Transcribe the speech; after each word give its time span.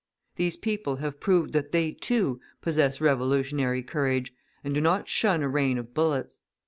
These 0.35 0.57
people 0.57 0.95
have 0.95 1.19
proved 1.19 1.53
that 1.53 1.71
they, 1.71 1.91
too, 1.91 2.41
possess 2.59 2.99
revolutionary 2.99 3.83
courage, 3.83 4.33
and 4.63 4.73
do 4.73 4.81
not 4.81 5.07
shun 5.07 5.43
a 5.43 5.47
rain 5.47 5.77
of 5.77 5.93
bullets. 5.93 6.39